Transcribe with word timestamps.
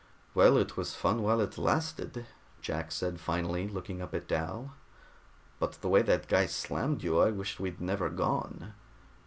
"Well, 0.33 0.57
it 0.57 0.75
was 0.77 0.95
fun 0.95 1.21
while 1.21 1.39
it 1.41 1.59
lasted," 1.59 2.25
Jack 2.59 2.91
said 2.91 3.19
finally, 3.19 3.67
looking 3.67 4.01
up 4.01 4.15
at 4.15 4.27
Dal. 4.27 4.73
"But 5.59 5.73
the 5.73 5.89
way 5.89 6.01
that 6.01 6.27
guy 6.27 6.47
slammed 6.47 7.03
you, 7.03 7.19
I 7.19 7.29
wish 7.29 7.59
we'd 7.59 7.79
never 7.79 8.09
gone." 8.09 8.73